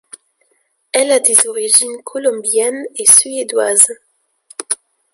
Elle 0.93 1.11
a 1.11 1.19
des 1.19 1.45
origines 1.45 2.01
colombiennes 2.03 2.85
et 2.95 3.05
suédoises. 3.05 3.85